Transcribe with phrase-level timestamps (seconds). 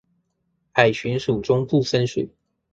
[0.71, 2.27] 海巡署中部分署